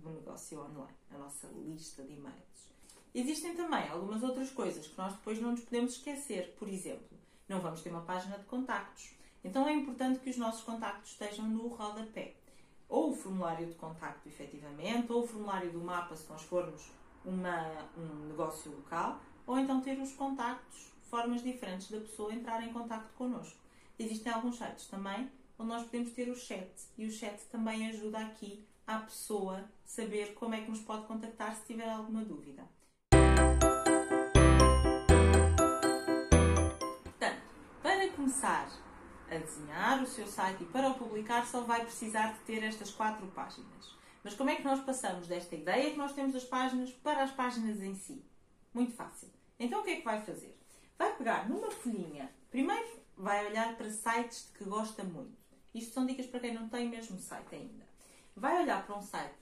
do 0.03 0.11
negócio 0.11 0.61
online, 0.61 0.97
a 1.11 1.19
nossa 1.19 1.47
lista 1.49 2.03
de 2.03 2.13
e-mails. 2.13 2.69
Existem 3.15 3.55
também 3.55 3.89
algumas 3.89 4.23
outras 4.23 4.51
coisas 4.51 4.87
que 4.87 4.99
nós 4.99 5.13
depois 5.13 5.41
não 5.41 5.53
nos 5.53 5.61
podemos 5.61 5.93
esquecer. 5.93 6.55
Por 6.59 6.69
exemplo, 6.69 7.17
não 7.49 7.61
vamos 7.61 7.81
ter 7.81 7.91
uma 7.91 8.03
página 8.03 8.39
de 8.39 8.45
contactos. 8.45 9.15
Então 9.45 9.69
é 9.69 9.73
importante 9.73 10.19
que 10.21 10.31
os 10.31 10.37
nossos 10.37 10.63
contactos 10.63 11.13
estejam 11.13 11.47
no 11.47 11.69
rodapé 11.69 12.35
ou 12.89 13.11
o 13.11 13.15
formulário 13.15 13.67
de 13.67 13.75
contacto, 13.75 14.29
efetivamente, 14.29 15.11
ou 15.13 15.23
o 15.23 15.27
formulário 15.27 15.71
do 15.73 15.81
mapa, 15.81 16.15
se 16.17 16.29
nós 16.29 16.43
formos 16.43 16.91
uma, 17.25 17.89
um 17.97 18.29
negócio 18.29 18.71
local, 18.71 19.21
ou 19.47 19.59
então 19.59 19.81
ter 19.81 19.99
os 19.99 20.13
contactos, 20.13 20.93
formas 21.03 21.43
diferentes 21.43 21.91
da 21.91 22.01
pessoa 22.01 22.33
entrar 22.33 22.63
em 22.63 22.73
contacto 22.73 23.13
connosco. 23.15 23.59
Existem 23.99 24.33
alguns 24.33 24.57
sites 24.59 24.87
também 24.87 25.31
onde 25.59 25.69
nós 25.69 25.85
podemos 25.85 26.13
ter 26.13 26.29
o 26.29 26.35
chat, 26.35 26.71
e 26.99 27.07
o 27.07 27.11
chat 27.11 27.39
também 27.47 27.89
ajuda 27.89 28.19
aqui 28.19 28.67
a 28.87 28.99
pessoa 28.99 29.65
saber 29.85 30.35
como 30.35 30.55
é 30.55 30.61
que 30.61 30.71
nos 30.71 30.81
pode 30.81 31.07
contactar 31.07 31.55
se 31.55 31.65
tiver 31.67 31.89
alguma 31.89 32.25
dúvida. 32.25 32.69
Portanto, 37.03 37.43
para 37.83 38.09
começar 38.11 38.69
a 39.31 39.37
desenhar 39.37 40.03
o 40.03 40.07
seu 40.07 40.27
site 40.27 40.63
e 40.63 40.67
para 40.67 40.91
o 40.91 40.95
publicar 40.95 41.47
só 41.47 41.63
vai 41.63 41.85
precisar 41.85 42.33
de 42.33 42.41
ter 42.41 42.63
estas 42.63 42.91
quatro 42.91 43.27
páginas. 43.29 43.95
Mas 44.23 44.35
como 44.35 44.51
é 44.51 44.57
que 44.57 44.65
nós 44.65 44.81
passamos 44.81 45.27
desta 45.27 45.55
ideia 45.55 45.91
que 45.91 45.99
nós 45.99 46.13
temos 46.13 46.33
das 46.33 46.45
páginas 46.45 46.91
para 46.91 47.23
as 47.23 47.31
páginas 47.31 47.81
em 47.83 47.95
si? 47.95 48.25
Muito 48.73 48.95
fácil. 48.95 49.29
Então 49.59 49.81
o 49.81 49.85
que 49.85 49.91
é 49.91 49.97
que 49.97 50.05
vai 50.05 50.21
fazer? 50.23 50.59
Vai 50.99 51.15
pegar 51.17 51.49
numa 51.49 51.71
folhinha, 51.71 52.33
primeiro 52.51 53.05
vai 53.17 53.47
olhar 53.47 53.77
para 53.77 53.91
sites 53.91 54.47
de 54.47 54.59
que 54.59 54.65
gosta 54.65 55.05
muito. 55.05 55.37
Isto 55.75 55.93
são 55.93 56.07
dicas 56.07 56.27
para 56.27 56.41
quem 56.41 56.55
não 56.55 56.69
tem 56.69 56.89
mesmo 56.89 57.19
site 57.19 57.55
ainda. 57.55 57.85
Vai 58.37 58.63
olhar 58.63 58.85
para 58.87 58.97
um 58.97 59.03
site, 59.03 59.35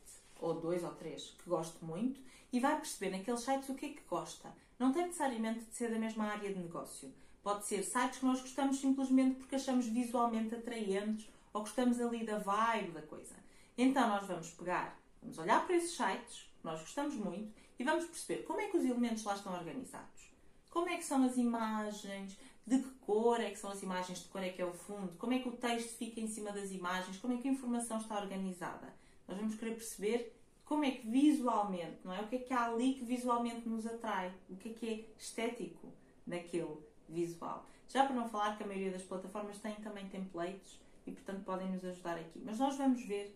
ou 0.43 0.61
dois 0.61 0.83
ou 0.85 0.91
três, 0.91 1.35
que 1.43 1.49
gosto 1.49 1.85
muito 1.85 2.21
e 2.53 2.61
vai 2.61 2.77
perceber 2.77 3.17
naqueles 3.17 3.41
sites 3.41 3.69
o 3.69 3.75
que 3.75 3.87
é 3.87 3.89
que 3.91 4.03
gosta. 4.09 4.53
Não 4.79 4.93
tem 4.93 5.07
necessariamente 5.07 5.61
de 5.61 5.75
ser 5.75 5.91
da 5.91 5.99
mesma 5.99 6.25
área 6.25 6.53
de 6.53 6.59
negócio. 6.59 7.13
Pode 7.43 7.65
ser 7.65 7.83
sites 7.83 8.19
que 8.19 8.27
nós 8.27 8.41
gostamos 8.41 8.79
simplesmente 8.79 9.37
porque 9.37 9.57
achamos 9.57 9.87
visualmente 9.87 10.55
atraentes 10.55 11.29
ou 11.53 11.63
gostamos 11.63 12.01
ali 12.01 12.25
da 12.25 12.39
vibe 12.39 12.93
da 12.93 13.03
coisa. 13.03 13.35
Então 13.77 14.09
nós 14.09 14.27
vamos 14.27 14.51
pegar, 14.51 14.99
vamos 15.23 15.39
olhar 15.39 15.65
para 15.65 15.77
esses 15.77 15.97
sites 15.97 16.51
que 16.61 16.65
nós 16.65 16.81
gostamos 16.81 17.15
muito 17.15 17.53
e 17.79 17.85
vamos 17.85 18.05
perceber 18.05 18.43
como 18.43 18.61
é 18.61 18.69
que 18.69 18.77
os 18.77 18.85
elementos 18.85 19.25
lá 19.25 19.35
estão 19.35 19.55
organizados. 19.55 20.31
Como 20.69 20.89
é 20.89 20.97
que 20.97 21.05
são 21.05 21.25
as 21.25 21.37
imagens, 21.37 22.39
de 22.67 22.79
que 22.79 22.91
cor 23.01 23.41
é 23.41 23.51
que 23.51 23.59
são 23.59 23.71
as 23.71 23.83
imagens, 23.83 24.21
de 24.21 24.29
cor 24.29 24.43
é 24.43 24.51
que 24.51 24.63
é 24.63 24.65
o 24.65 24.73
fundo, 24.73 25.13
como 25.19 25.33
é 25.33 25.39
que 25.39 25.49
o 25.49 25.53
texto 25.53 25.97
fica 25.97 26.21
em 26.21 26.29
cima 26.29 26.53
das 26.53 26.71
imagens, 26.71 27.19
como 27.19 27.35
é 27.35 27.37
que 27.39 27.49
a 27.49 27.53
informação 27.53 27.99
está 27.99 28.21
organizada. 28.21 28.95
Nós 29.33 29.41
vamos 29.41 29.55
querer 29.55 29.75
perceber 29.75 30.37
como 30.67 30.85
é 30.85 30.91
que 30.91 31.09
visualmente, 31.09 31.99
não 32.05 32.13
é? 32.13 32.21
O 32.21 32.29
que 32.29 32.37
é 32.37 32.39
que 32.39 32.53
há 32.53 32.67
ali 32.67 32.95
que 32.95 33.05
visualmente 33.05 33.67
nos 33.67 33.87
atrai, 33.87 34.33
o 34.51 34.57
que 34.57 34.69
é 34.69 34.73
que 34.75 34.89
é 34.89 35.19
estético 35.19 35.91
naquele 36.27 36.77
visual. 37.09 37.67
Já 37.89 38.05
para 38.05 38.15
não 38.15 38.29
falar 38.29 38.57
que 38.57 38.63
a 38.63 38.67
maioria 38.67 38.91
das 38.91 39.03
plataformas 39.03 39.59
tem 39.59 39.75
também 39.77 40.07
templates 40.09 40.79
e, 41.07 41.13
portanto, 41.13 41.45
podem 41.45 41.71
nos 41.71 41.83
ajudar 41.83 42.19
aqui. 42.19 42.43
Mas 42.45 42.59
nós 42.59 42.77
vamos 42.77 43.03
ver, 43.07 43.35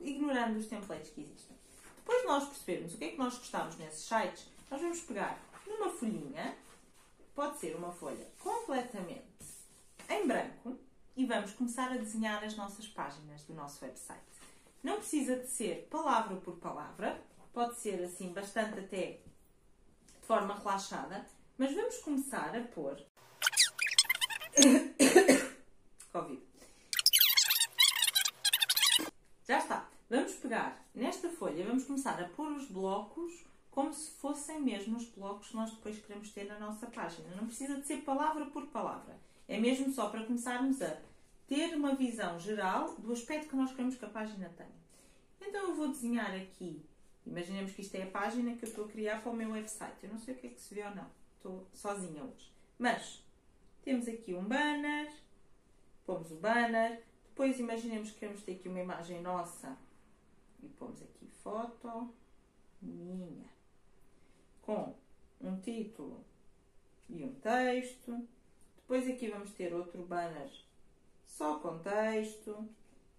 ignorando 0.00 0.58
os 0.58 0.66
templates 0.66 1.10
que 1.10 1.20
existem. 1.20 1.56
Depois 1.96 2.22
de 2.22 2.26
nós 2.26 2.48
percebermos 2.48 2.94
o 2.94 2.98
que 2.98 3.04
é 3.04 3.10
que 3.12 3.18
nós 3.18 3.38
gostamos 3.38 3.76
nesses 3.78 4.06
sites, 4.06 4.48
nós 4.68 4.80
vamos 4.80 5.00
pegar 5.02 5.40
numa 5.64 5.90
folhinha, 5.90 6.56
pode 7.36 7.58
ser 7.58 7.76
uma 7.76 7.92
folha 7.92 8.26
completamente 8.40 9.24
em 10.08 10.26
branco, 10.26 10.76
e 11.16 11.26
vamos 11.26 11.52
começar 11.52 11.92
a 11.92 11.96
desenhar 11.96 12.42
as 12.42 12.56
nossas 12.56 12.86
páginas 12.88 13.44
do 13.44 13.54
nosso 13.54 13.84
website. 13.84 14.20
Não 14.82 14.96
precisa 14.96 15.36
de 15.36 15.46
ser 15.46 15.86
palavra 15.90 16.36
por 16.36 16.56
palavra, 16.56 17.22
pode 17.52 17.76
ser 17.76 18.02
assim 18.02 18.32
bastante 18.32 18.80
até 18.80 19.20
de 20.20 20.26
forma 20.26 20.54
relaxada, 20.54 21.26
mas 21.58 21.74
vamos 21.74 21.98
começar 21.98 22.56
a 22.56 22.62
pôr. 22.62 22.96
Covid. 26.12 26.42
Já 29.46 29.58
está. 29.58 29.88
Vamos 30.08 30.32
pegar 30.34 30.84
nesta 30.94 31.28
folha, 31.28 31.64
vamos 31.64 31.84
começar 31.84 32.20
a 32.20 32.28
pôr 32.28 32.50
os 32.52 32.66
blocos 32.66 33.44
como 33.70 33.92
se 33.94 34.10
fossem 34.12 34.60
mesmo 34.60 34.96
os 34.96 35.04
blocos 35.06 35.48
que 35.48 35.56
nós 35.56 35.70
depois 35.70 35.98
queremos 35.98 36.30
ter 36.30 36.44
na 36.44 36.58
nossa 36.58 36.86
página. 36.86 37.28
Não 37.36 37.46
precisa 37.46 37.76
de 37.76 37.86
ser 37.86 37.98
palavra 37.98 38.46
por 38.46 38.66
palavra. 38.66 39.16
É 39.46 39.58
mesmo 39.58 39.92
só 39.92 40.08
para 40.08 40.24
começarmos 40.24 40.82
a 40.82 40.96
ter 41.50 41.74
uma 41.74 41.96
visão 41.96 42.38
geral 42.38 42.94
do 42.94 43.12
aspecto 43.12 43.48
que 43.48 43.56
nós 43.56 43.72
queremos 43.72 43.96
que 43.96 44.04
a 44.04 44.08
página 44.08 44.48
tenha. 44.50 44.70
Então 45.40 45.70
eu 45.70 45.74
vou 45.74 45.88
desenhar 45.88 46.32
aqui. 46.32 46.80
Imaginemos 47.26 47.72
que 47.72 47.80
isto 47.80 47.96
é 47.96 48.04
a 48.04 48.10
página 48.10 48.54
que 48.54 48.64
eu 48.64 48.68
estou 48.68 48.84
a 48.84 48.88
criar 48.88 49.20
para 49.20 49.32
o 49.32 49.34
meu 49.34 49.50
website. 49.50 49.96
Eu 50.00 50.10
não 50.10 50.18
sei 50.20 50.34
o 50.34 50.36
que 50.36 50.46
é 50.46 50.50
que 50.50 50.60
se 50.60 50.72
vê 50.72 50.84
ou 50.84 50.94
não. 50.94 51.10
Estou 51.34 51.66
sozinha 51.74 52.22
hoje. 52.22 52.52
Mas 52.78 53.24
temos 53.82 54.06
aqui 54.06 54.32
um 54.32 54.44
banner, 54.44 55.12
pomos 56.06 56.30
o 56.30 56.36
banner, 56.36 57.02
depois 57.30 57.58
imaginemos 57.58 58.12
que 58.12 58.20
queremos 58.20 58.44
ter 58.44 58.52
aqui 58.52 58.68
uma 58.68 58.78
imagem 58.78 59.20
nossa 59.20 59.76
e 60.62 60.68
pomos 60.68 61.02
aqui 61.02 61.26
foto 61.42 62.14
minha 62.80 63.50
com 64.62 64.94
um 65.40 65.60
título 65.60 66.24
e 67.08 67.24
um 67.24 67.34
texto. 67.34 68.24
Depois 68.76 69.08
aqui 69.08 69.28
vamos 69.28 69.50
ter 69.50 69.74
outro 69.74 70.04
banner 70.04 70.48
só 71.36 71.58
com 71.58 71.78
texto. 71.78 72.68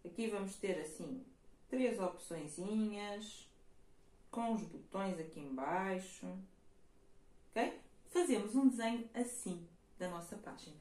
Aqui 0.05 0.27
vamos 0.27 0.55
ter 0.55 0.79
assim 0.79 1.23
três 1.69 1.99
opçõezinhas 1.99 3.47
com 4.29 4.53
os 4.53 4.61
botões 4.63 5.19
aqui 5.19 5.39
embaixo. 5.39 6.27
Ok? 7.49 7.81
fazemos 8.11 8.55
um 8.55 8.67
desenho 8.67 9.09
assim 9.13 9.65
da 9.97 10.09
nossa 10.09 10.35
página 10.37 10.75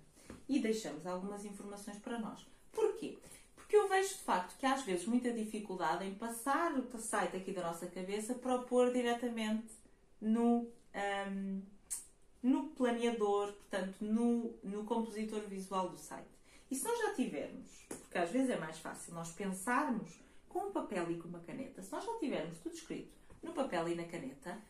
e 0.48 0.58
deixamos 0.58 1.06
algumas 1.06 1.44
informações 1.44 1.98
para 1.98 2.18
nós. 2.18 2.46
Porquê? 2.72 3.18
Porque 3.54 3.76
eu 3.76 3.88
vejo 3.88 4.08
de 4.08 4.22
facto 4.22 4.58
que 4.58 4.66
às 4.66 4.82
vezes 4.82 5.06
muita 5.06 5.32
dificuldade 5.32 6.04
em 6.04 6.14
passar 6.14 6.72
o 6.76 6.98
site 6.98 7.36
aqui 7.36 7.52
da 7.52 7.62
nossa 7.62 7.86
cabeça 7.86 8.34
para 8.34 8.56
o 8.56 8.64
pôr 8.64 8.92
diretamente 8.92 9.72
no, 10.20 10.66
um, 11.28 11.62
no 12.42 12.68
planeador, 12.70 13.52
portanto, 13.52 13.96
no, 14.00 14.52
no 14.62 14.84
compositor 14.84 15.40
visual 15.42 15.88
do 15.88 15.98
site. 15.98 16.39
E 16.70 16.74
se 16.74 16.84
nós 16.84 16.98
já 16.98 17.14
tivermos, 17.14 17.86
porque 17.88 18.18
às 18.18 18.30
vezes 18.30 18.50
é 18.50 18.58
mais 18.58 18.78
fácil 18.78 19.14
nós 19.14 19.32
pensarmos 19.32 20.20
com 20.48 20.68
um 20.68 20.72
papel 20.72 21.10
e 21.10 21.16
com 21.16 21.28
uma 21.28 21.40
caneta, 21.40 21.82
se 21.82 21.92
nós 21.92 22.04
já 22.04 22.18
tivermos 22.18 22.58
tudo 22.58 22.74
escrito 22.74 23.12
no 23.42 23.52
papel 23.52 23.88
e 23.88 23.94
na 23.94 24.04
caneta, 24.04 24.60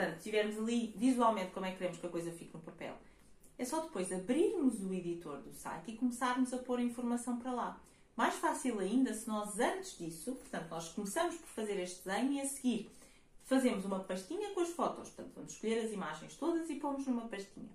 Portanto, 0.00 0.22
tivermos 0.22 0.56
ali 0.56 0.94
visualmente 0.96 1.50
como 1.50 1.66
é 1.66 1.72
que 1.72 1.76
queremos 1.76 1.98
que 1.98 2.06
a 2.06 2.10
coisa 2.10 2.32
fique 2.32 2.54
no 2.54 2.62
papel, 2.62 2.96
é 3.58 3.64
só 3.66 3.80
depois 3.80 4.10
abrirmos 4.10 4.80
o 4.80 4.94
editor 4.94 5.42
do 5.42 5.52
site 5.52 5.90
e 5.90 5.96
começarmos 5.96 6.54
a 6.54 6.58
pôr 6.58 6.78
a 6.78 6.82
informação 6.82 7.38
para 7.38 7.52
lá. 7.52 7.80
Mais 8.16 8.34
fácil 8.36 8.78
ainda 8.80 9.12
se 9.12 9.28
nós 9.28 9.58
antes 9.58 9.98
disso, 9.98 10.32
portanto, 10.36 10.70
nós 10.70 10.88
começamos 10.88 11.36
por 11.36 11.48
fazer 11.48 11.78
este 11.78 12.08
desenho 12.08 12.32
e 12.32 12.40
a 12.40 12.46
seguir 12.46 12.90
fazemos 13.44 13.84
uma 13.84 14.00
pastinha 14.00 14.54
com 14.54 14.60
as 14.60 14.70
fotos. 14.70 15.10
Portanto, 15.10 15.32
vamos 15.34 15.52
escolher 15.52 15.84
as 15.84 15.92
imagens 15.92 16.34
todas 16.36 16.70
e 16.70 16.76
pomos 16.76 17.06
numa 17.06 17.28
pastinha. 17.28 17.68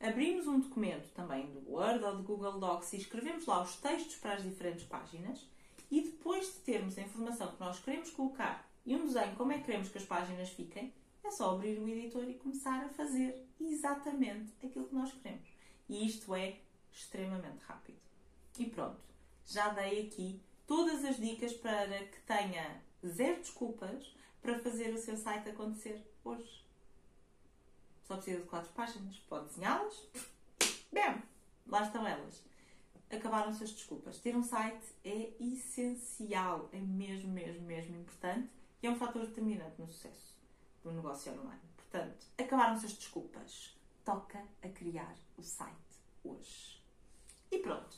Abrimos 0.00 0.46
um 0.46 0.60
documento 0.60 1.08
também 1.14 1.46
do 1.50 1.70
Word 1.70 2.04
ou 2.04 2.16
do 2.16 2.22
Google 2.22 2.58
Docs 2.58 2.92
e 2.92 2.96
escrevemos 2.98 3.46
lá 3.46 3.62
os 3.62 3.76
textos 3.76 4.16
para 4.16 4.34
as 4.34 4.42
diferentes 4.42 4.84
páginas 4.84 5.46
e 5.90 6.02
depois 6.02 6.46
de 6.46 6.60
termos 6.60 6.98
a 6.98 7.02
informação 7.02 7.52
que 7.52 7.60
nós 7.60 7.78
queremos 7.78 8.10
colocar 8.10 8.68
e 8.84 8.94
um 8.94 9.06
desenho 9.06 9.34
como 9.36 9.52
é 9.52 9.58
que 9.58 9.64
queremos 9.64 9.88
que 9.88 9.98
as 9.98 10.04
páginas 10.04 10.50
fiquem, 10.50 10.92
é 11.22 11.30
só 11.30 11.54
abrir 11.54 11.78
o 11.78 11.88
editor 11.88 12.28
e 12.28 12.34
começar 12.34 12.84
a 12.84 12.88
fazer 12.90 13.46
exatamente 13.58 14.52
aquilo 14.62 14.86
que 14.86 14.94
nós 14.94 15.10
queremos. 15.12 15.48
E 15.88 16.06
isto 16.06 16.34
é 16.34 16.58
extremamente 16.92 17.58
rápido. 17.66 17.98
E 18.58 18.66
pronto, 18.66 19.00
já 19.46 19.70
dei 19.70 20.06
aqui 20.06 20.40
todas 20.66 21.04
as 21.04 21.16
dicas 21.16 21.54
para 21.54 21.86
que 21.86 22.20
tenha 22.26 22.82
zero 23.06 23.40
desculpas 23.40 24.14
para 24.42 24.58
fazer 24.58 24.92
o 24.92 24.98
seu 24.98 25.16
site 25.16 25.48
acontecer 25.48 26.04
hoje. 26.22 26.63
Só 28.04 28.16
precisa 28.16 28.40
de 28.40 28.46
quatro 28.46 28.70
páginas. 28.72 29.16
Pode 29.28 29.46
desenhá-las. 29.46 30.08
Bem, 30.92 31.22
lá 31.66 31.82
estão 31.82 32.06
elas. 32.06 32.42
Acabaram-se 33.10 33.64
as 33.64 33.70
desculpas. 33.70 34.18
Ter 34.18 34.36
um 34.36 34.42
site 34.42 34.84
é 35.04 35.32
essencial, 35.40 36.68
é 36.72 36.78
mesmo, 36.78 37.30
mesmo, 37.30 37.62
mesmo 37.62 37.96
importante 37.96 38.48
e 38.82 38.86
é 38.86 38.90
um 38.90 38.96
fator 38.96 39.26
determinante 39.26 39.80
no 39.80 39.88
sucesso 39.88 40.34
do 40.82 40.92
negócio 40.92 41.32
online. 41.32 41.60
Portanto, 41.76 42.26
acabaram-se 42.38 42.86
as 42.86 42.92
desculpas. 42.92 43.74
Toca 44.04 44.44
a 44.62 44.68
criar 44.68 45.16
o 45.38 45.42
site 45.42 45.72
hoje. 46.22 46.78
E 47.50 47.58
pronto. 47.58 47.96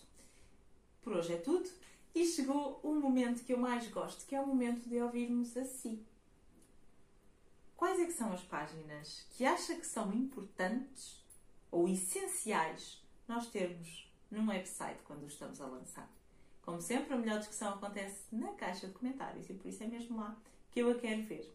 Por 1.03 1.17
hoje 1.17 1.33
é 1.33 1.39
tudo. 1.39 1.69
E 2.15 2.25
chegou 2.25 2.81
o 2.83 2.95
momento 2.95 3.45
que 3.45 3.53
eu 3.53 3.59
mais 3.59 3.89
gosto, 3.89 4.25
que 4.25 4.37
é 4.37 4.41
o 4.41 4.47
momento 4.47 4.89
de 4.89 5.01
ouvirmos 5.03 5.57
a 5.57 5.65
si. 5.65 6.07
Quais 7.77 8.01
é 8.01 8.11
são 8.11 8.33
as 8.33 8.43
páginas 8.43 9.27
que 9.31 9.45
acha 9.45 9.75
que 9.75 9.87
são 9.87 10.13
importantes 10.13 11.23
ou 11.71 11.87
essenciais 11.87 13.03
nós 13.29 13.51
termos 13.51 14.11
num 14.31 14.49
website 14.49 15.03
quando 15.05 15.25
o 15.25 15.27
estamos 15.27 15.61
a 15.61 15.67
lançar? 15.67 16.11
Como 16.63 16.81
sempre, 16.81 17.13
a 17.13 17.19
melhor 17.19 17.39
discussão 17.39 17.75
acontece 17.75 18.25
na 18.33 18.53
caixa 18.55 18.87
de 18.87 18.95
comentários 18.95 19.49
e 19.51 19.55
por 19.55 19.69
isso 19.69 19.83
é 19.85 19.87
mesmo 19.87 20.17
lá 20.17 20.37
que 20.71 20.81
eu 20.81 20.91
a 20.91 20.95
quero 20.95 21.23
ver. 21.25 21.55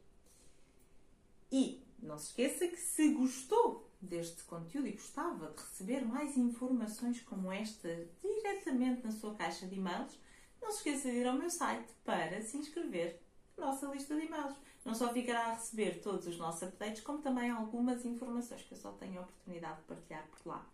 E 1.52 1.84
não 2.00 2.18
se 2.18 2.28
esqueça 2.28 2.68
que 2.68 2.78
se 2.78 3.14
gostou 3.14 3.90
deste 4.00 4.44
conteúdo 4.44 4.88
e 4.88 4.94
gostava 4.94 5.52
de 5.52 5.62
receber 5.62 6.06
mais 6.06 6.38
informações 6.38 7.20
como 7.22 7.52
esta 7.52 8.08
diretamente 8.22 9.04
na 9.04 9.12
sua 9.12 9.36
caixa 9.36 9.68
de 9.68 9.76
e-mails, 9.76 10.18
não 10.62 10.72
se 10.72 10.78
esqueça 10.78 11.10
de 11.10 11.18
ir 11.18 11.28
ao 11.28 11.38
meu 11.38 11.50
site 11.50 11.92
para 12.06 12.42
se 12.44 12.58
inscrever 12.58 13.20
na 13.58 13.68
nossa 13.68 13.88
lista 13.88 14.16
de 14.16 14.26
e-mails. 14.28 14.56
Não 14.84 14.96
só 14.96 15.14
ficará 15.14 15.48
a 15.48 15.54
receber 15.54 16.02
todos 16.02 16.26
os 16.26 16.38
nossos 16.38 16.64
updates, 16.64 17.02
como 17.02 17.22
também 17.22 17.50
algumas 17.50 18.04
informações 18.04 18.64
que 18.64 18.74
eu 18.74 18.78
só 18.78 18.92
tenho 18.94 19.20
a 19.20 19.24
oportunidade 19.24 19.78
de 19.78 19.84
partilhar 19.84 20.28
por 20.28 20.50
lá. 20.50 20.66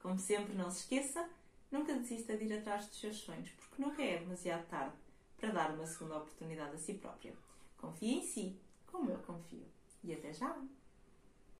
Como 0.00 0.18
sempre, 0.18 0.54
não 0.54 0.70
se 0.70 0.80
esqueça, 0.80 1.28
nunca 1.70 1.94
desista 1.94 2.36
de 2.36 2.44
ir 2.44 2.58
atrás 2.58 2.86
dos 2.86 2.98
seus 2.98 3.18
sonhos, 3.18 3.50
porque 3.50 3.82
nunca 3.82 4.02
é 4.02 4.18
demasiado 4.18 4.66
tarde 4.68 4.96
para 5.36 5.50
dar 5.50 5.70
uma 5.72 5.86
segunda 5.86 6.18
oportunidade 6.18 6.74
a 6.74 6.78
si 6.78 6.94
própria. 6.94 7.34
Confie 7.76 8.14
em 8.14 8.22
si, 8.22 8.58
como 8.86 9.10
eu 9.10 9.18
confio. 9.18 9.66
E 10.02 10.12
até 10.12 10.32
já! 10.32 10.56